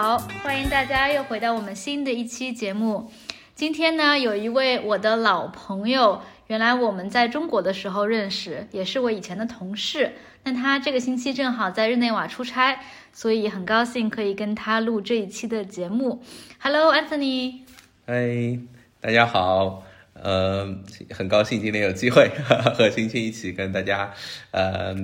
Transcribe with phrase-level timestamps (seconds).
[0.00, 3.10] 好，欢迎大家又回到我们新的一期节目。
[3.56, 10.12] 今天呢，有一位我的老朋友，原来我们在中国的时候认识，也是我以前的同事。
[10.44, 12.78] 那他这个星期正好在日内瓦出差，
[13.12, 16.22] 所以很高兴可以跟他录这一期的节目。
[16.60, 17.62] Hello，Anthony。
[18.06, 18.60] 嗨，
[19.00, 19.82] 大家好。
[20.12, 20.78] 呃，
[21.10, 22.30] 很高兴今天有机会
[22.76, 24.14] 和星星一起跟大家，
[24.52, 24.94] 呃，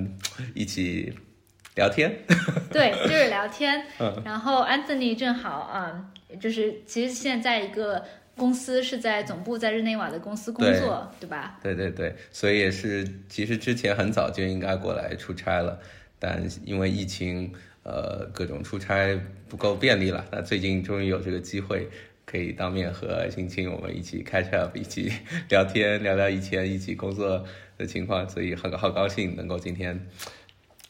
[0.53, 1.13] 一起
[1.75, 2.11] 聊天。
[2.71, 3.85] 对，就是聊天。
[3.99, 4.21] 嗯。
[4.25, 8.03] 然后 Anthony 正好啊，就是其实现在一个
[8.35, 11.59] 公司是在总部在日内瓦的公司工作，对吧？
[11.61, 15.79] 对对对，所以也是其实之前很早就应该过来出差了，
[16.17, 17.53] 但因为疫情，
[17.83, 19.17] 呃，各种出差
[19.47, 20.25] 不够便利了。
[20.31, 21.87] 那最近终于有这个机会。
[22.27, 25.13] 可以当面和青青我们一起开车，一起
[25.47, 27.45] 聊天，聊聊以前一起工作
[27.77, 30.07] 的情况，所以很好高兴能够今天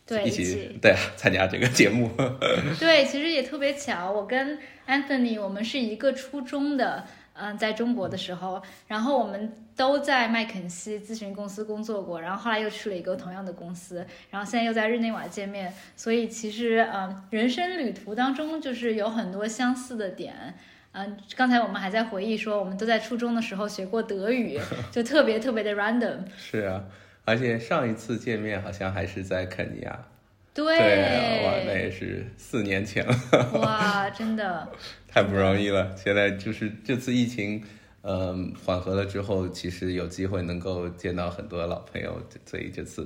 [0.05, 2.11] 对一起对参加这个节目。
[2.79, 20.55] 对，其实也特别巧，我跟 Anthony 我们是一个初中的，嗯，在中国的时候，然后我们都在麦肯锡咨询公司工作过，然后后来又去了一个同样的公司，然后现在又在日内瓦见面，所以其实嗯，人生旅途当中就是有很多相似的点。
[20.97, 24.57] 嗯，刚才我们还在回忆说，我们都在初中的时候学过德语，
[24.93, 26.19] 就特别特别的 random。
[26.37, 26.85] 是啊，
[27.25, 29.99] 而且上一次见面好像还是在肯尼亚。
[30.53, 30.63] 对，
[31.43, 33.13] 哇，那也是四年前了。
[33.59, 34.65] 哇，真的
[35.05, 35.93] 太不容易了。
[35.97, 37.61] 现在就是这次疫情，
[38.03, 43.05] 嗯，缓和了之后，其实有机会能够见到很多老朋友，所以这次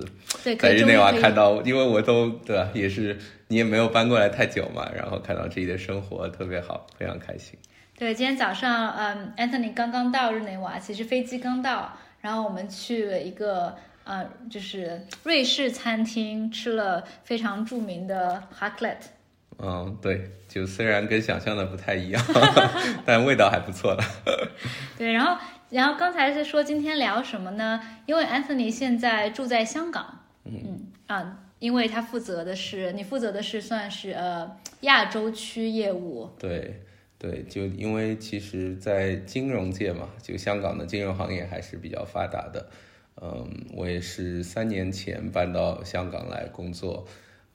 [0.60, 7.58] 在日内瓦看到，因为我都对吧，也是你也没有搬过来太久嘛，然后看到这里的生活特别好，非常开心。
[7.98, 13.74] 对，今天早上，嗯，Anthony 刚刚到日内瓦，其实飞机刚到，然后我们去了一个，
[14.10, 19.08] 呃，就是瑞士餐厅，吃了非常著名的 h a c l e t
[19.62, 22.20] 嗯，对，就虽然跟想象的不太一样，
[23.06, 24.02] 但味道还不错了。
[24.98, 25.40] 对，然后，
[25.70, 27.80] 然后刚才是说今天聊什么呢？
[28.06, 34.50] 因为 Anthony 现在住在香港，嗯啊，因为他负责的是，你负责的是算是呃
[34.80, 36.82] 亚洲区业务，对。
[37.16, 42.66] 对，就因为其实，在金融界嘛，就香港的金融行业还是比较发达的。
[43.20, 47.06] 嗯，我也是三年前搬到香港来工作。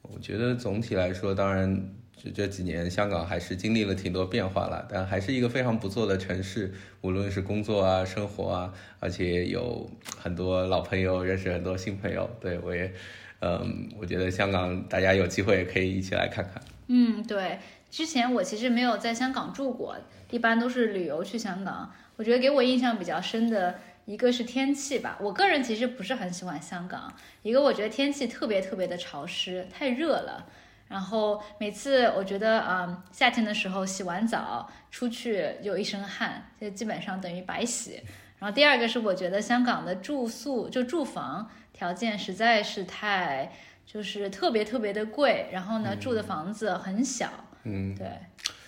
[0.02, 6.72] 我觉得总体来说，当然这这几年香港还是经历了挺多变化了，但还是一个非常不错的城市。
[7.02, 12.30] 无论是工作啊、生活啊，而且有很多老朋友，认识很多新朋友。
[12.40, 12.94] 对我也，
[13.40, 16.62] 嗯，我觉得香港大家有机会可以一起来看看。
[16.88, 17.58] 嗯，对。
[17.90, 19.96] 之前我其实没有在香港住过，
[20.30, 21.90] 一般都是旅游去香港。
[22.18, 23.74] 我觉得给我印象比较深的
[24.06, 27.12] 一个是天气吧，我个人其实不是很喜欢香港。
[27.42, 30.46] 一个我觉得天气特别特别的潮湿，太热了。
[30.88, 38.00] 然后每次我觉得啊，夏天的时候洗完澡出去就一身汗，就基本上等于白洗。
[38.38, 43.52] 然后第二个是我觉得香港的住宿就住房条件实在是太
[43.86, 47.30] 就是特别特别的贵，然后呢住的房子很小。
[47.64, 48.08] 嗯，对，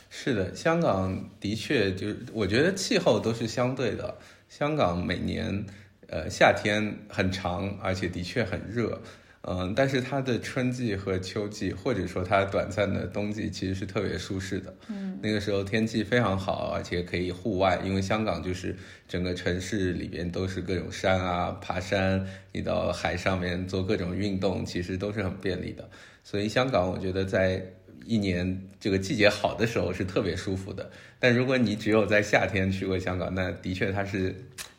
[0.10, 4.16] 是的，香港的确就是，我觉得气候都是相对的。
[4.50, 5.66] 香港每年，
[6.08, 9.02] 呃，夏天很长，而且的确很热，
[9.42, 14.74] 嗯，但是它的春季和秋季，或者说它短暂的冬季，其实是特别舒适的。
[14.88, 18.74] 嗯，那个时候天气非常好，而且可以户外，因为香港就是
[19.08, 25.90] 整个城市里边都是各种山啊，爬山，你到海上面做各种运动，其实都是很便利的。
[26.24, 27.66] 所以香港，我觉得在
[28.08, 34.34] 一年这个季节好的时候是特别舒服的，但如果你只有在夏天去过香港，那的确它是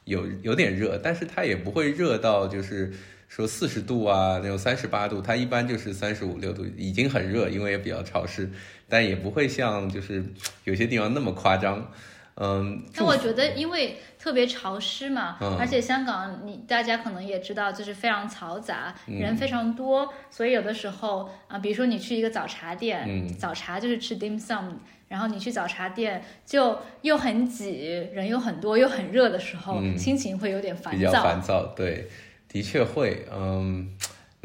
[0.04, 2.92] 有有点热，但是它也不会热到就是
[3.28, 8.50] 说四十度啊，那种三十八度，它一般就是三十五六度，已经很热，因为也比较潮湿，
[8.88, 10.24] 但也不会像就是
[10.64, 11.92] 有些地方那么夸张。
[12.40, 24.70] 嗯，但我觉得因为特别潮湿嘛，而且香港你大家可能也知道，就是非常嘈杂，人非常多，所以有的时候啊，比如说你去一个早茶店，早茶就是吃 dim sum，
[25.08, 30.98] 然后你去早茶店就又很挤，人又很多又很热的时候，心情会有点烦躁。
[30.98, 32.08] 比较烦躁，对，
[32.48, 33.90] 的确会，嗯。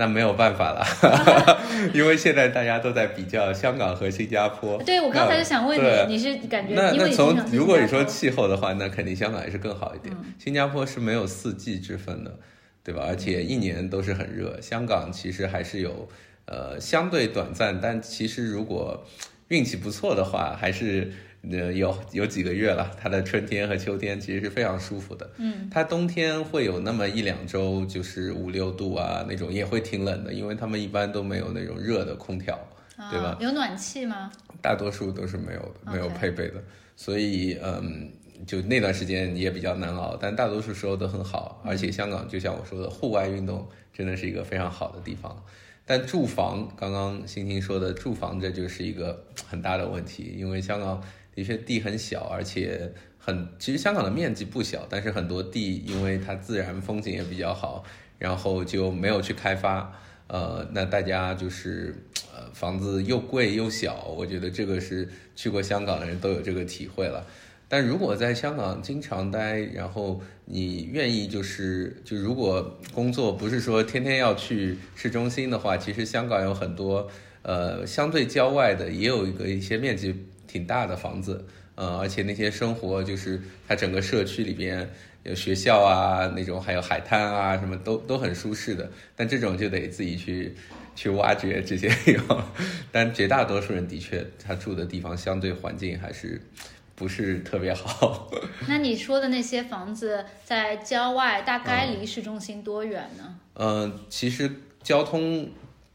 [0.04, 0.86] 那没有办法了，
[1.96, 4.78] 因为现在大家都在比较香港和新加坡。
[4.84, 5.80] 对，我刚才就想问
[6.10, 6.74] 你，你是感觉？
[6.76, 10.14] 那那从如果你说气候的话，那肯定香港还是更好一点。
[10.38, 12.38] 新加坡是没有四季之分的，
[12.84, 13.06] 对吧？
[13.08, 14.60] 而且一年都是很热。
[14.60, 16.10] 香港其实还是有
[16.48, 19.06] 呃相对短暂，但其实如果
[19.48, 21.14] 运气不错的话，还是。
[21.52, 25.30] 呃，有有几个月了，它的春天和秋天其实是非常舒服的。
[25.38, 32.60] 嗯，它冬天会有那么一两周，就是五六度啊那种，也会挺冷的，因为他们一般都没有那种热的空调。
[33.10, 33.36] 对吧？
[33.42, 34.32] 有暖气吗？
[34.62, 36.64] 大多数都是没有的，没有配备的，
[36.96, 38.08] 所以嗯，
[38.46, 41.60] 就那段时间也比较难熬，但大多数时候都很好。
[41.66, 45.44] 而且香港就像我说的，户外运动真的是一个非常好的地方。
[45.86, 51.04] 但住房，刚刚星星说的住房，这就是一个很大的问题，因为香港
[51.36, 57.84] 的确地很小，而且很，其实香港的面积不小，但是很多地因为它自然风景也比较好，
[58.20, 59.92] 然后就没有去开发。
[60.28, 61.94] 呃，那大家就是
[62.34, 67.26] 呃房子又贵又小，我觉得这个是去过香港的人都有这个体会了。
[67.68, 77.10] 但如果在香港经常待，然后你愿意就是就如果工作不是说天天要去市中心的话，其实香港有很多
[77.42, 84.88] 呃相对郊外的，也有一个一些面积挺大的房子，呃，而且那些生活就是它整个社区里边
[85.24, 88.88] 有学校啊，那种还有海滩啊，什么都都很舒适的。
[89.16, 90.56] 但这种就得自己去
[90.96, 92.48] 去挖掘这些地方。
[92.92, 96.40] 但绝大多数人的确，他住的地方相对环境还是
[96.94, 98.30] 不是特别好。
[98.70, 103.40] 那你说的那些房子在郊外，大概离市中心多远呢？
[103.56, 104.52] 嗯，其实
[104.84, 105.50] 交通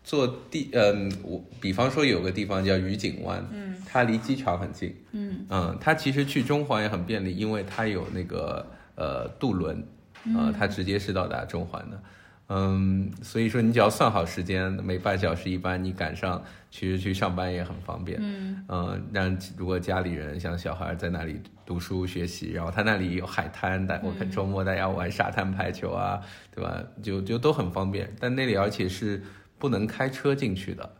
[0.09, 5.77] 坐地，嗯，我比方说有个地方叫愉景湾，嗯，它离机场很近，嗯。
[5.79, 9.87] 它其实去中环也很便利，因为它有那个呃渡轮，
[10.35, 12.03] 呃，它直接是到达中环的，
[12.49, 18.65] 嗯，所以说你只要算好时间，每半小时一班，你赶上，其实去上班也很方便，嗯。
[18.69, 26.19] 嗯，让如果家里人像小孩在那里读书学习，然后他那里有海滩，但我看周末大家玩沙滩排球啊，
[26.55, 26.83] 对吧？
[27.03, 28.11] 就就都很方便。
[28.19, 29.23] 但那里而且是
[29.59, 30.91] 不能开车进去的，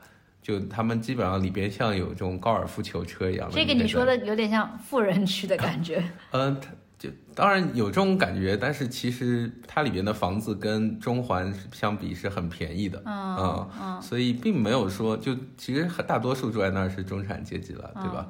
[0.43, 3.55] 就他们基本上里边像有这种高尔夫球车一样的。
[3.55, 6.03] 这个你说的有点像富人区的感觉。
[6.33, 6.69] 嗯， 它
[6.99, 18.29] 就当然有这种感觉，但是其实它里边的房子跟中环相比是很便宜的，嗯嗯所以并没有说就其实大多数住在那儿是中产阶级了，对吧？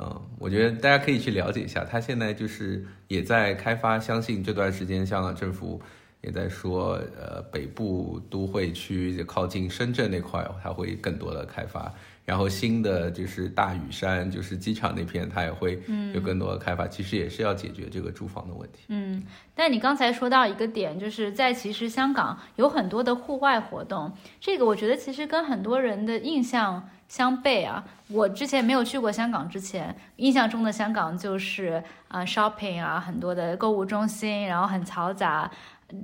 [0.00, 5.80] 嗯，我觉得大家可以去了解一下，它现在就是也在开发，相信这段时间香港政府
[6.20, 11.92] 也在说，呃，北部都会区靠近深圳那块，它会更多的开发。
[12.24, 15.82] 然后新的就是大屿山，就是机场那片，它也会
[16.12, 16.86] 有更多的开发。
[16.86, 18.80] 其实也是要解决这个住房的问题。
[18.88, 19.22] 嗯，
[19.54, 27.82] 但你刚才说到一个点，就是在其实香港有很多的户外活动，这个我觉得其实跟很多人的印象相悖啊。
[28.08, 35.50] 我之前没有去过香港之前，印象中的香港就是啊、shopping 啊，很多的购物中心，然后很嘈杂。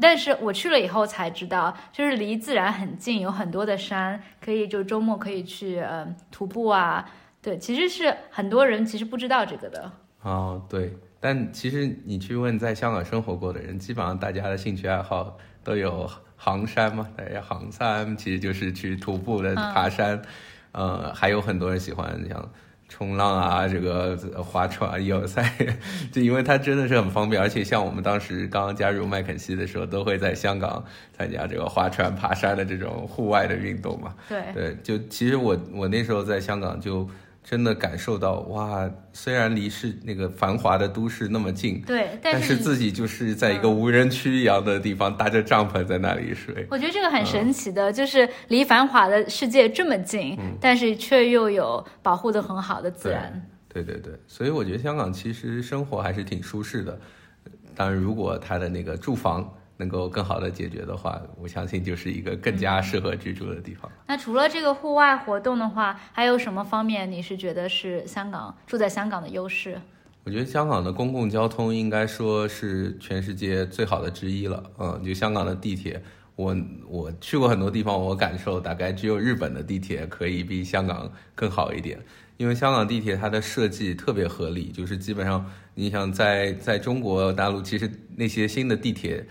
[0.01, 7.09] 但是我去了以后才知道，就是离自然很近，有很多的山，可以就周末可以去呃徒步啊。
[7.43, 9.93] 对，其实是很多人其实不知道这个的。
[10.23, 20.23] 哦，对，但其实你去问在香港生活过的人，基本上大家的兴趣爱好都有行山嘛，大家行山其实就是去徒步的爬山，
[20.73, 22.51] 呃，还有很多人喜欢像
[22.89, 25.53] 冲浪啊，这个划船、游赛，
[26.13, 30.85] 就因为它真的是很方便，而且像我们当时刚刚加入麦肯锡的时候，都会在香港
[31.17, 34.15] 参加这个划船、爬山的这种户外的运动嘛。
[34.29, 37.09] 对，对，就其实我我那时候在香港就
[37.45, 46.67] 真的感受到，哇，虽然离市那个繁华的都市那么近，对，但是你自己就是在一个无人区一样的地方，搭着帐篷在那里睡。
[46.71, 53.47] 我觉得这个很神奇的，就是离繁华的世界这么近，但是却又有保护的很好的自然。
[53.69, 56.99] 对对对，所以我觉得香港其实生活还是挺舒适的。
[57.77, 63.91] 当然，如果它的那个住房能够更好的解决的话，我相信就是一个更加适合居住的地方。
[64.07, 69.81] 那除了这个户外活动的话，还有什么方面你是觉得是香港住在香港的优势？
[70.25, 74.63] 我觉得香港的公共交通应该说是全世界最好的之一了。
[74.79, 76.03] 嗯，就香港的地铁，
[76.35, 76.57] 我
[76.89, 81.99] 我去过很多地方，我感受大概只有日本的地铁可以比香港更好一点。
[82.37, 89.25] 因为香港地铁它的设计特别合理，就是基本上你想在在中国大陆，其实那些新的地铁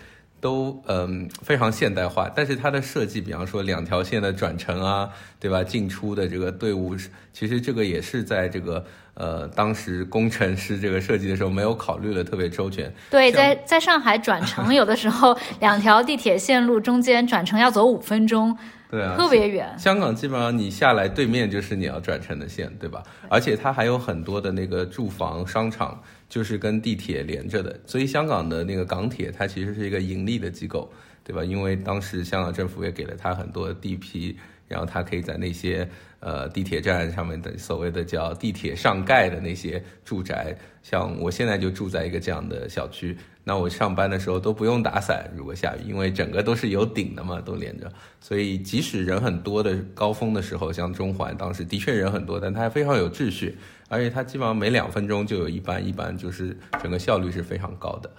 [0.43, 5.09] 都嗯非常现代化，但是它的设计，比方说两条线的转乘啊，
[5.39, 5.63] 对吧？
[5.63, 6.97] 进出的这个队伍，
[7.31, 12.93] 其实这个也是在这个呃当时工程师这个设计的时候没有考虑的特别周全。
[13.09, 18.57] 对，在在上海转乘，有的时候两条地铁线路中间转乘要走五分钟，
[18.93, 19.73] 对啊，特别远。
[19.75, 23.01] 香港基本上你下来对面就是你要转乘的线，对吧？
[23.27, 27.79] 而且它还有很多的那个住房、商场，就是跟地铁连着的。
[27.88, 30.88] 所以香港的那个港铁，它其实是一个盈利的机构，
[31.23, 31.43] 对吧？
[31.43, 53.57] 因为当时香港政府也给了它很多地皮，然后它可以在那些呃地铁站上面的所谓的叫地铁上盖的那些住宅，像我现在就住在一个这样的小区，那我上班的时候都不用打伞，如果下雨，因为整个都是有顶的嘛，都连着，所以即使人很多的高峰的时候，像中环当时的确人很多，但它还非常有秩序，
[53.89, 58.12] 而且它基本上每两分钟就有一班，一班就是整个效率是非常高的。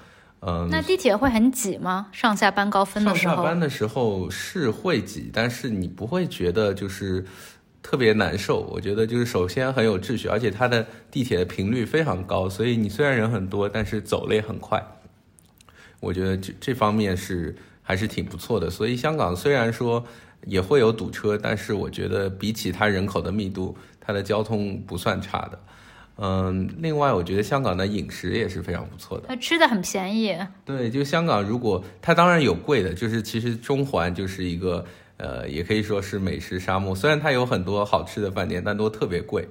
[0.46, 2.08] 嗯，那地铁会很挤吗？
[2.12, 3.34] 上下班高峰的时候？
[3.34, 7.24] 上下班的时候是会挤，但是你不会觉得就是
[7.82, 8.60] 特别难受。
[8.70, 14.86] 我觉得就是首先很有秩序，而且它的地铁的频率非常高，所以你虽然人很多，但是走了也很快。
[16.00, 18.70] 我觉得这这方面是还是挺不错的。
[18.70, 20.04] 所以香港虽然说
[20.46, 25.58] 也会有堵车，但是我觉得比起它人口的密度，它的交通不算差的。
[26.16, 30.36] 嗯，另外我觉得香港的饮食也是非常不错的，它吃的很便宜。
[30.64, 34.84] 对，就香港，如果它当然有贵的，就是其实中环就是一个
[35.16, 36.94] 呃，也可以说是美食沙漠。
[36.94, 39.48] 虽然它有很多好吃的饭店，但都特别贵，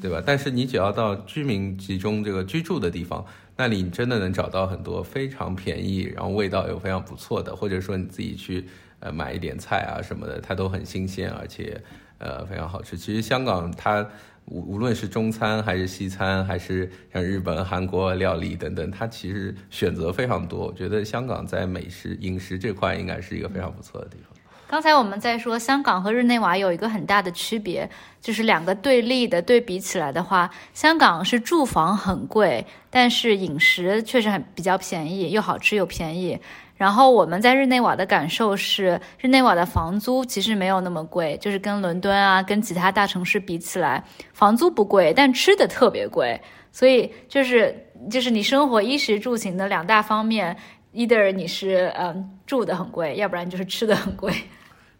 [0.00, 0.22] 对吧？
[0.24, 3.22] 但是你只要到居民集中这个居住的地方，
[3.56, 8.66] 那里你真的能找到很多非常便宜，然后味道又非常不错的，或者说你自己去
[9.00, 11.82] 呃买一点菜啊什么的，它都很新鲜，而且
[12.18, 12.96] 呃非常好吃。
[12.96, 14.06] 其实香港它。
[14.48, 20.68] 无无论是中餐还是西餐，还是像日本、韩国料理等等，它其实选择非常多。
[20.68, 24.35] 我觉得香港在美食饮食这块应该是一个非常不错的地方。
[24.68, 27.88] 刚才我们在说香港和日内瓦有一个很大的区别，
[28.20, 36.36] 就是两个对立的对比起来的话，香港是住房很贵，但是饮食确实很比较便宜，又好吃又便宜。
[36.74, 46.40] 然后我们在日内瓦的感受是，日内瓦的房租其实没有那么贵，就是跟伦敦啊，跟其他大城市比起来，房租不贵，但吃的特别贵。
[46.72, 50.54] 所以就是就是你生活衣食住行的两大方面
[50.96, 54.32] ，either 你是嗯住的很贵，要不然就是吃的很贵。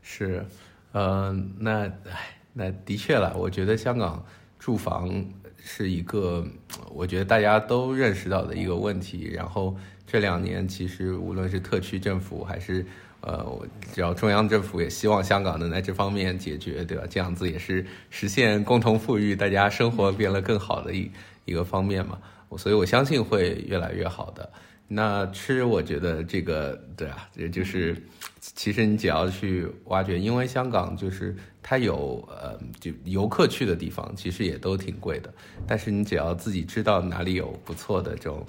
[0.02, 0.44] 是，
[0.92, 4.24] 嗯，那唉，那的确了，我觉得香港
[4.58, 5.24] 住房
[5.58, 6.46] 是一个，
[6.94, 9.76] 我觉得大家都认识到的一个问题，然后。
[10.08, 12.86] 这两年其实无论是特区政府还是
[13.22, 13.44] 呃，
[13.92, 17.02] 只要中央政府也希望香港能在这方面解决，对吧？
[17.10, 21.10] 这样子也是实现共同富裕，大家生活变得更好的一
[21.44, 22.16] 一个方面嘛。
[22.48, 24.48] 我所以我相信会越来越好的。
[24.88, 27.96] 那吃，我觉得这个对啊，也就是
[28.40, 35.32] 其实你只要去挖掘，因为香港就是它有呃，就游客去的地方，其实也都挺贵的。
[35.66, 38.46] 但是你只要自己知道哪里有不错的这种。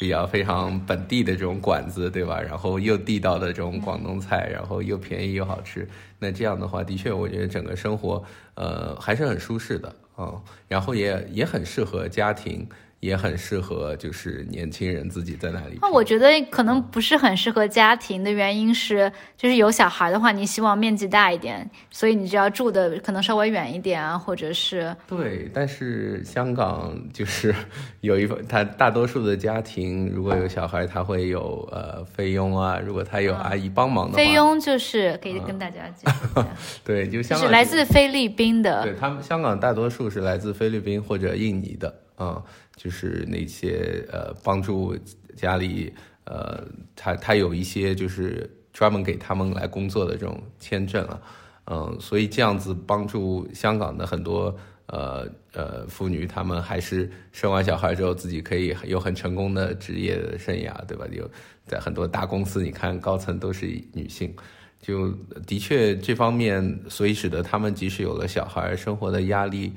[0.00, 2.40] 比较非常本地的这种馆子，对吧？
[2.40, 5.86] 然后又地道的这种广东菜，然后又便宜又好吃。
[6.18, 10.40] 那这样的话，的确，我觉得整个生活，呃，还是很舒适的啊。
[10.68, 12.66] 然后也也很适合家庭。
[13.00, 15.78] 也很适合，就是年轻人自己在那里。
[15.80, 24.94] 那我觉得可能不是很适合家庭的原因是，就是有小孩的话，你希望面积大一点，所以你就要住的可能稍微远一点啊，或者是。
[25.06, 27.54] 对，但是香港就是
[28.02, 34.16] 有一他大多数的家庭如果有小孩，他会有呃菲佣啊，如果他有阿姨帮忙的话。
[34.18, 36.14] 菲佣就是可以跟大家讲。
[36.84, 38.82] 对，就香港是来自菲律宾的。
[38.82, 41.92] 对他们，香港大多数是来自菲律宾或者印尼的。
[42.20, 42.42] 嗯，
[42.76, 44.94] 就是那些呃帮助
[45.34, 45.92] 家里
[46.24, 46.62] 呃，
[46.94, 51.20] 他他有一些就是专门给他们来工作的这种签证啊，
[51.64, 54.54] 嗯，所以这样子帮助香港的很多
[54.86, 61.06] 呃呃妇女，她们还是生完小孩之后自己可以有很成功的职业生涯，对吧？
[61.10, 61.28] 有
[61.66, 64.34] 在很多大公司，你看高层都是女性，
[64.80, 65.10] 就
[65.46, 69.72] 的确这方面，所以使得他们即使有了小孩，生活的压力。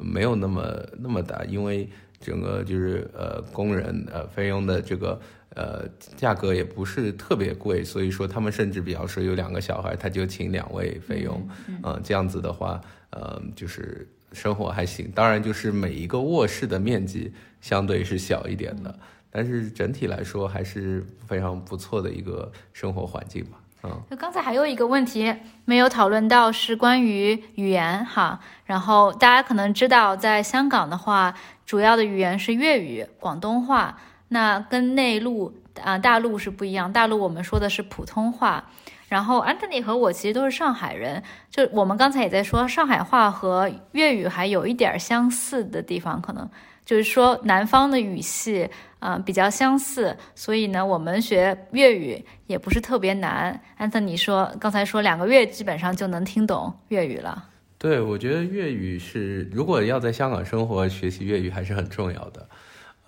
[0.00, 1.88] 没有那么那么大，因为
[2.20, 5.20] 整个就是呃工人呃费用的这个
[5.54, 11.48] 呃价格也不是特别贵，所以说他们甚至比方说有两个小孩他就请两位费用，
[11.82, 12.80] 嗯这样子的话
[13.10, 18.98] 呃就是生活还行，当然就是每一个卧室的面积相对是小一点的，
[19.30, 23.61] 但是整体来说还是非常不错的一个生活环境吧。
[24.10, 25.34] 就刚才还有一个问题
[25.64, 28.38] 没有讨论到，是关于语言哈。
[28.64, 31.34] 然后大家可能知道，在香港的话，
[31.66, 33.98] 主要的语言是粤语、广东话。
[34.28, 38.64] 那跟内陆啊大陆是不一样，大陆我们说的是普通话。
[39.12, 46.48] 然后安 n 尼和我其实都是上海人，就我们刚才也在说，上海话和粤语还有一点相似的地方，可能。
[46.86, 48.66] 就是说，南方的语系
[49.00, 53.60] 啊比较相似，所以呢，我们学粤语也不是特别难。
[53.76, 57.50] 安特，尼说刚才说两个月基本上就能听懂粤语了。
[57.76, 62.48] 对，我觉得粤语是如果要在香港生活，学习粤语还是很重要的。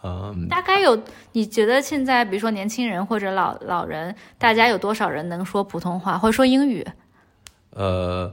[0.05, 6.87] 嗯，大概有你觉得现在，比如说年轻人或者老老人，大家有多少人能说普通话或者说英语？
[7.71, 8.31] 呃，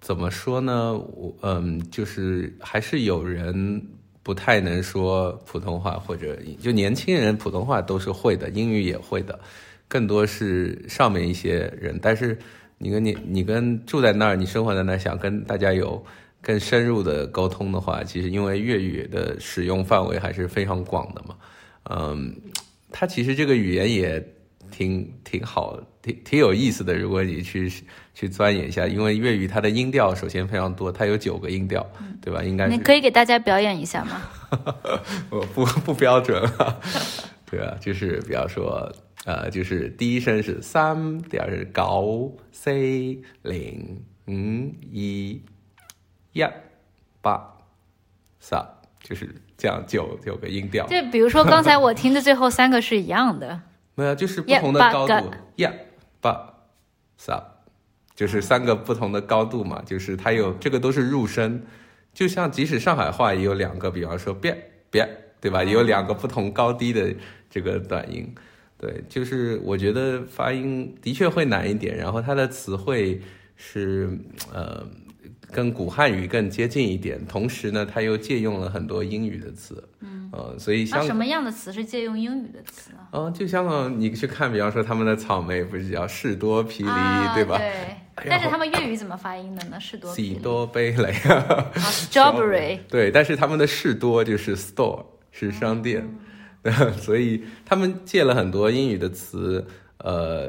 [0.00, 0.92] 怎么说呢？
[0.92, 3.82] 我嗯，就是还是有人。
[4.20, 9.40] 不太能说普通话，或者就年轻人普通话都是会的，英语也会的，
[9.88, 11.98] 更多是上面一些人。
[12.02, 12.36] 但是
[12.76, 16.04] 你跟你你跟住在那儿，你生活在那儿，想跟大家有
[16.48, 21.36] 更深入的沟通的话，其实因为粤语的使用范围还是非常广的嘛。
[21.90, 22.34] 嗯，
[22.90, 24.26] 它其实这个语言也
[24.70, 26.96] 挺挺好，挺挺有意思的。
[26.96, 27.70] 如果你去
[28.14, 31.86] 去钻研一下，因为粤语它的音调首先非常多，它有九个音调，
[32.22, 32.42] 对吧？
[32.42, 34.22] 应该你可以给大家表演一下吗？
[35.28, 36.80] 我不不标准啊，
[37.50, 38.90] 对啊，就是比方说，
[39.26, 42.70] 呃，就是第一声是三，第二是九四
[43.42, 44.32] 零五
[44.90, 45.42] 一
[46.38, 46.44] 一
[47.20, 47.42] 八
[48.38, 48.64] 三，
[49.02, 50.86] 就是这样九九个音调。
[50.86, 53.60] 就比如说刚才我听的最后三个是一样的，
[53.96, 55.66] 没有，就是不同的高度，一
[56.20, 56.54] 八
[57.16, 57.42] 三，
[58.14, 61.60] 就是三个不同的高度嘛，就是它有这个都是入声。
[62.14, 64.56] 就像即使上海话也有两个，比方说别
[64.90, 65.08] 别，
[65.40, 65.62] 对吧？
[65.62, 67.14] 也有两个不同高低的
[67.48, 68.34] 这个短音，
[68.76, 73.20] 对，就是我觉得发音的确会难一点，然后它的词汇
[73.54, 74.18] 是
[74.52, 74.84] 呃
[75.50, 83.08] 跟古汉语更接近一点，同时呢，它又借用了很多英语的词，嗯，呃，所以像什么样的词是借用英语的词啊？
[83.12, 86.90] 嗯，就香港你去看，比方说他们的草莓不是叫士多啤梨，
[87.34, 87.58] 对吧？
[87.58, 89.78] 对但是他们粤语怎么发音的呢？
[89.78, 92.78] 士多喜多杯雷啊，strawberry。
[92.90, 96.04] 对，但是他们的士多就是 store 是商店，
[96.98, 99.64] 所以他们借了很多英语的词。
[99.98, 100.48] 呃，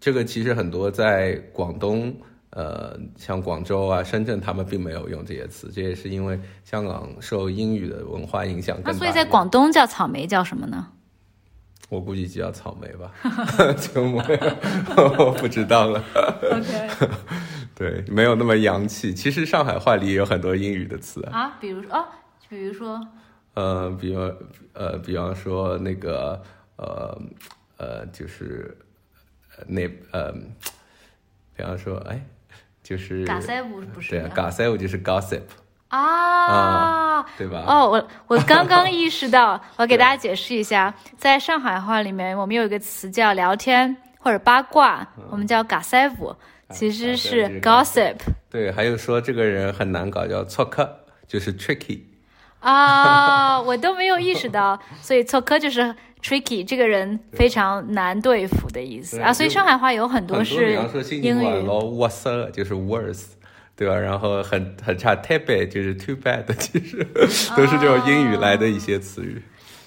[0.00, 2.12] 这个其实很多在广东，
[2.52, 5.70] 呃，像广州啊、深圳，他们并没有用这些词。
[5.72, 8.92] 这也是因为香港受英语的文化影响更大。
[8.92, 10.88] 那所以在广东叫草莓叫什么呢？
[11.88, 13.12] 我估计就叫草莓吧，
[13.76, 16.02] 就我不知道了。
[16.50, 16.88] OK，
[17.76, 19.12] 对，没有那么洋气。
[19.12, 22.08] 其实上海话里也有很多英语的词啊，比如说哦，
[22.48, 22.98] 比如说，
[23.52, 24.20] 呃，比如
[24.72, 26.42] 呃，比方说那个
[26.76, 27.22] 呃
[27.76, 28.74] 呃，就是
[29.66, 29.82] 那
[30.12, 30.32] 呃，
[31.54, 32.24] 比方说哎，
[32.92, 34.10] 就是嘎塞舞不是？
[34.10, 35.40] 对啊，嘎塞舞就是 gossip。
[35.88, 37.64] 啊，对吧？
[37.66, 46.36] 哦，我我刚刚意识到，我给大家解释一下，在上海话里面，我们有一个词叫聊天或者八卦，我们叫 gossip，
[46.70, 48.16] 其实是 gossip。
[48.50, 52.00] 对，还有说这个人很难搞，叫错客，就是 tricky。
[52.60, 59.32] 啊，我都没有意识到，所以错客就是 tricky，这个人非常难对付的意思啊。
[59.32, 60.72] 所以上海话有很多是
[61.20, 63.24] 英语，what's 就是 worse。
[63.74, 63.96] 对吧？
[63.96, 66.98] 然后很很差 bad 就是 too bad， 其实
[67.56, 69.42] 都是这种英语来的一些词语。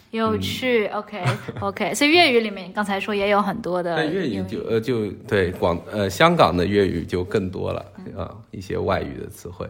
[0.10, 1.24] 有趣，OK
[1.62, 1.94] OK。
[1.94, 4.06] 所以粤语里面刚才说也有很多的。
[4.08, 7.86] 粤语就呃就对广呃香港的粤语就更多了
[8.18, 9.68] 啊，一些外语的词汇。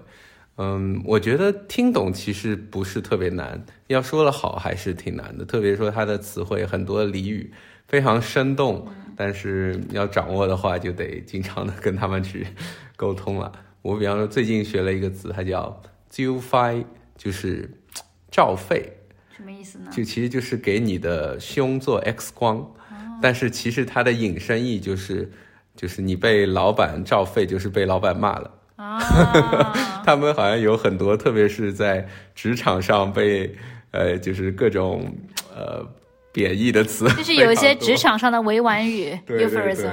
[0.57, 5.43] 嗯，我觉得听懂其实不是特别难，要说的好还是挺难的。
[5.43, 7.51] 特别说它的词汇很多俚语
[7.87, 8.87] 非常生动，
[9.17, 12.47] 但是要掌握的话就得经常的跟他们去
[12.95, 13.51] 沟通了。
[13.81, 16.85] 我比方说，最近学了一个词，它叫“照肺”，
[17.17, 17.69] 就是
[18.31, 18.91] 照肺。
[19.35, 19.91] 什么意思呢？
[19.91, 22.65] 就其实就是给你的胸做 X 光，
[23.21, 25.29] 但是其实它的引申义就是，
[25.75, 28.49] 就是你被老板照肺，就是被老板骂了。
[28.75, 28.99] 啊，
[30.05, 33.55] 他们好像有很多，特别是在职场上被，
[33.91, 35.13] 呃，就是各种
[35.55, 35.85] 呃。
[36.35, 39.89] 贬义的词，就是有一些职场上的委婉语 euphemism，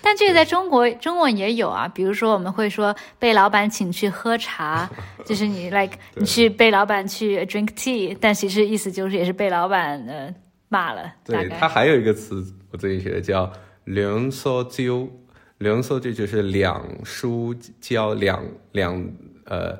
[0.00, 1.88] 但这个在中国中文也有啊。
[1.92, 4.88] 比如说，我们会说被老板请去喝茶，
[5.24, 10.32] 就是你 like 你去被老板去 drink tea，但其实意思就是也是被老板呃
[10.68, 11.02] 骂了。
[11.24, 13.52] 对，它还有一个词，我最近学的叫
[13.86, 14.62] 两疏
[15.62, 19.10] 交，两疏就就是两书交，两两
[19.44, 19.78] 呃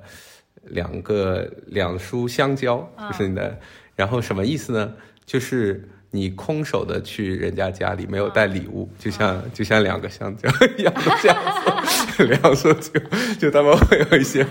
[0.64, 3.59] 两个两书相交，就是你的，
[3.97, 4.92] 然后什么意思呢？
[5.25, 11.37] 就是你空手的去人家家里，没有带礼物，就像就像两个香蕉一样的这样
[12.16, 13.01] 子， 两说就
[13.38, 14.47] 就他们会有一些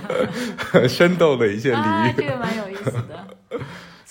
[0.57, 3.27] 很 生动的一些俚语，这个蛮有意思的。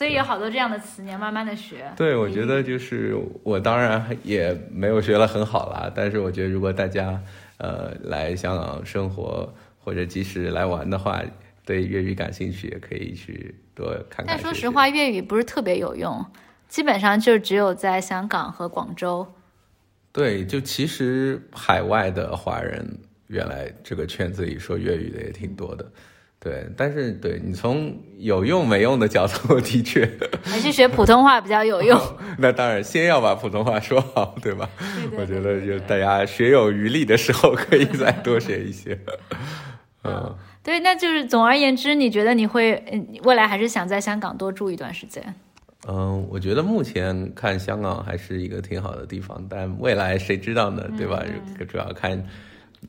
[0.01, 1.85] 所以有好多这样的词，你要慢慢的学。
[1.95, 7.23] 对，我觉得就是我当然也没有学的很好啦，但是我觉得如果大家
[7.59, 11.21] 呃来香港生活或者即使来玩的话，
[11.67, 14.29] 对粤语感兴趣，也可以去多看看。
[14.29, 16.25] 但说实话，粤语不是特别有用。
[16.67, 19.31] 基本上就只有在香港和广州，
[20.13, 25.93] 对，就其实海外的华人原来这个圈子里说粤语的也挺多的，
[26.43, 30.11] 对，但是对你从有用没用的角度， 的确
[30.43, 32.01] 还是学普通话比较有用。
[32.39, 34.67] 那当然，先要把普通话说好，对吧？
[35.19, 38.99] 我觉得就大家学有余力的时候，可以再多学一些。
[40.05, 45.23] 嗯，对，那就是总而言之，你觉得你会嗯未来还是想在香港多住一段时间？
[45.87, 50.87] 嗯，我觉得目前看香港还是一个挺好的地方，但未来谁知道呢？
[50.97, 51.23] 对吧？
[51.69, 52.23] 主要看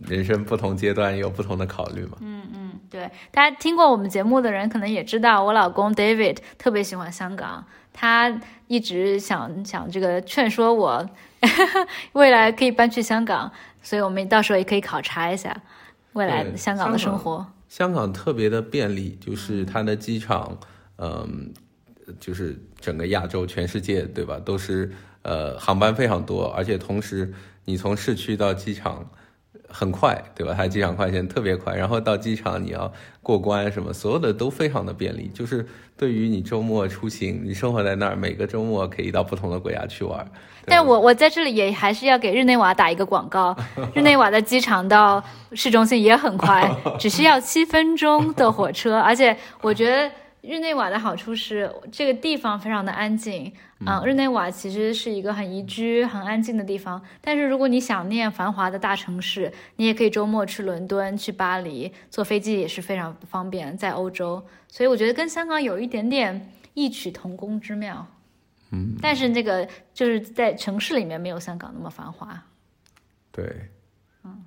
[0.07, 2.17] 人生不同阶段有不同的考虑嘛。
[2.21, 2.60] 嗯嗯，
[2.91, 11.09] 对，大家听过我们节目的人可能也知道，我老公 David 特别喜欢香港，他一直想想这个劝说我
[12.11, 13.49] 未来可以搬去香港，
[13.81, 15.55] 所以我们到时候也可以考察一下
[16.13, 17.47] 未来香港的生活。
[17.69, 20.57] 香港特别的便利，就是它的机场，
[20.97, 21.53] 嗯，
[22.19, 24.37] 就是整个亚洲、全世界，对吧？
[24.43, 29.09] 都是呃航班非常多，而且同时你从市区到机场
[29.71, 30.53] 很快，对吧？
[30.55, 32.91] 它机场快线特别快，然后到机场你要
[33.23, 35.31] 过关什么，所有的都非常的便利。
[35.33, 35.65] 就是
[35.97, 40.25] 对于你周末出行，你生活在那儿，每个周末可以到不同的国家去玩。
[40.65, 43.55] 但我我在这里也还是要给日内瓦打一个广告，
[43.95, 53.53] 日内瓦的机场到市中心也很快， 只需要七分钟的火车，而且我觉得日内瓦的好处是这个地方非常的安静。
[53.85, 68.05] 嗯，日内瓦其实是一个很宜居、很安静的地方，但是如果你想念繁华的大城市，你也可以周末去伦敦、去巴黎，坐飞机也是非常方便，在欧洲，所以我觉得跟香港有一点点异曲同工之妙。
[68.71, 72.39] 嗯，但是那个就是在城市里面没有香港那么繁华。
[73.31, 73.69] 对，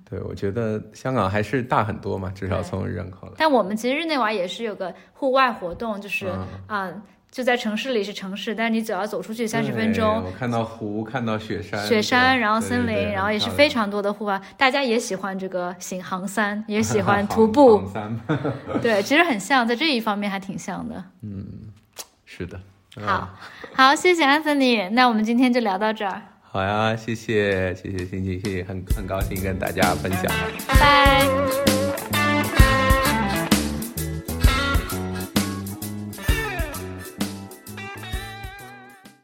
[0.09, 3.33] 对，我觉得香港还是大很多嘛，至少从人口来。
[3.37, 6.93] 但我们其实日内瓦也是有个户外活动，就是嗯啊、
[7.31, 17.81] 就在城市里是城市，但是你只要走出去三十分钟，我看到湖，看到雪山，雪山，然后森林，对对对然后也是非常多的户外，大家也喜欢这个行行山，也喜欢徒 步，
[18.81, 21.03] 对，其实很像，在这一方面还挺像的。
[21.21, 21.45] 嗯
[22.25, 22.59] 是的。
[22.97, 23.29] 嗯好，
[23.73, 26.21] 好，谢谢安森尼，那我们今天就聊到这儿，
[26.55, 30.23] 好呀，谢谢谢谢欣欣，谢谢，很很高兴跟大家分享。
[30.65, 31.84] 拜拜。